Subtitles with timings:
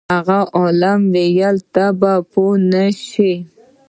[0.13, 3.35] هغه عالم وویل ته بیا پوه نه شوې.